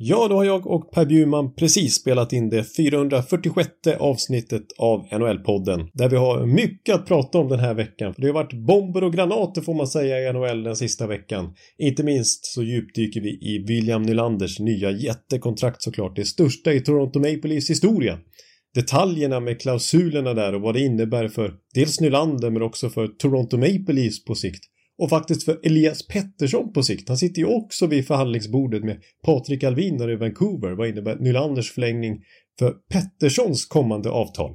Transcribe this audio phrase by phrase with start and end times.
[0.00, 5.90] Ja, då har jag och Per Bjurman precis spelat in det 446 avsnittet av NHL-podden.
[5.92, 8.14] Där vi har mycket att prata om den här veckan.
[8.16, 11.54] Det har varit bomber och granater får man säga i NHL den sista veckan.
[11.78, 16.16] Inte minst så djupdyker vi i William Nylanders nya jättekontrakt såklart.
[16.16, 18.18] Det största i Toronto Maple Leafs historia.
[18.74, 23.56] Detaljerna med klausulerna där och vad det innebär för dels Nylander men också för Toronto
[23.56, 24.64] Maple Leafs på sikt.
[24.98, 27.08] Och faktiskt för Elias Pettersson på sikt.
[27.08, 30.70] Han sitter ju också vid förhandlingsbordet med Patrik Alvin där i Vancouver.
[30.70, 32.22] Vad innebär Nylanders förlängning
[32.58, 34.54] för Petterssons kommande avtal?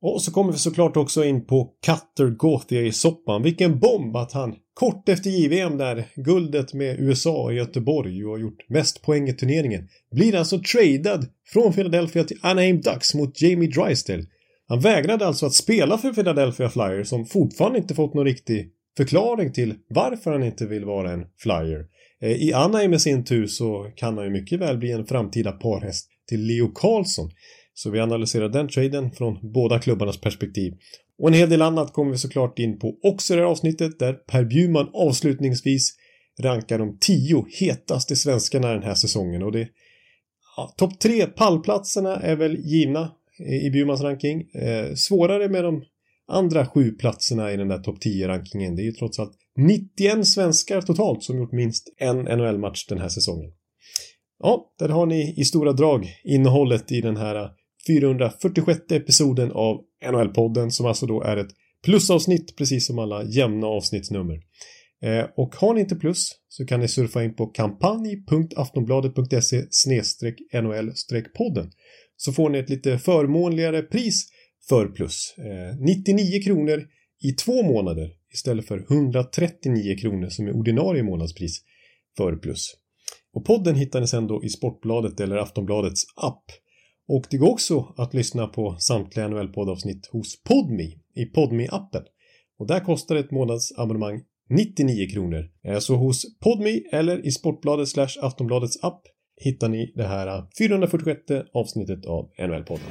[0.00, 3.42] Och så kommer vi såklart också in på Cutter Gauthier i soppan.
[3.42, 8.38] Vilken bomb att han kort efter JVM där, guldet med USA i Göteborg och har
[8.38, 13.68] gjort mest poäng i turneringen, blir alltså tradad från Philadelphia till Anaheim Ducks mot Jamie
[13.68, 14.24] Drysdale.
[14.68, 19.52] Han vägrade alltså att spela för Philadelphia Flyers som fortfarande inte fått någon riktig förklaring
[19.52, 21.86] till varför han inte vill vara en flyer.
[22.22, 25.52] Eh, I Anaheim i sin tur så kan han ju mycket väl bli en framtida
[25.52, 27.30] parhäst till Leo Carlsson.
[27.74, 30.74] Så vi analyserar den traden från båda klubbarnas perspektiv.
[31.18, 33.98] Och en hel del annat kommer vi såklart in på också i det här avsnittet
[33.98, 35.94] där Per Bjurman avslutningsvis
[36.40, 39.68] rankar de tio hetaste svenskarna den här säsongen och det
[40.56, 44.40] ja, topp tre pallplatserna är väl givna i Bjurmans ranking.
[44.40, 45.84] Eh, svårare med de
[46.28, 48.76] andra sju platserna i den där topp 10-rankingen.
[48.76, 53.08] Det är ju trots allt 91 svenskar totalt som gjort minst en NHL-match den här
[53.08, 53.50] säsongen.
[54.38, 57.50] Ja, där har ni i stora drag innehållet i den här
[57.86, 61.50] 446 episoden av NHL-podden som alltså då är ett
[61.84, 64.40] plusavsnitt precis som alla jämna avsnittsnummer.
[65.02, 69.64] Eh, och har ni inte plus så kan ni surfa in på kampanj.aftonbladet.se
[70.52, 71.70] NHL-podden
[72.16, 74.28] så får ni ett lite förmånligare pris
[74.68, 75.34] för plus.
[75.38, 76.86] Eh, 99 kronor
[77.22, 81.62] i två månader istället för 139 kronor som är ordinarie månadspris
[82.16, 82.74] för plus.
[83.32, 86.44] Och podden hittar ni sen då i Sportbladet eller Aftonbladets app.
[87.08, 92.02] Och det går också att lyssna på samtliga NHL-poddavsnitt hos Podmi i podmi appen
[92.58, 94.20] Och där kostar ett månadsabonnemang
[94.50, 95.50] 99 kronor.
[95.80, 99.02] Så hos Podmi eller i Sportbladet slash Aftonbladets app
[99.40, 101.20] hittar ni det här eh, 446
[101.52, 102.90] avsnittet av NHL-podden.